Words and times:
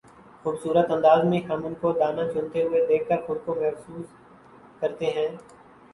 خوبصورت 0.43 0.91
انداز 0.91 1.25
میں 1.25 1.39
ہم 1.41 1.65
ان 1.65 1.73
کو 1.81 1.91
دانہ 1.91 2.21
چنتے 2.33 2.63
ہوئے 2.63 2.85
دیکھ 2.87 3.07
کر 3.09 3.21
خود 3.27 3.45
کو 3.45 3.55
محظوظ 3.55 4.05
کرتے 4.79 5.11
ہیں 5.11 5.27